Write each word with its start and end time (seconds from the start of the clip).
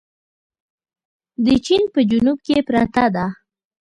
د 1.45 1.47
چين 1.65 1.83
په 1.93 1.99
جنوب 2.09 2.37
کې 2.45 2.57
پرته 2.67 3.05
ده. 3.15 3.25